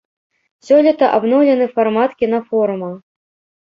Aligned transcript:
Сёлета 0.69 1.05
абноўлены 1.19 1.71
фармат 1.77 2.19
кінафорума. 2.25 2.95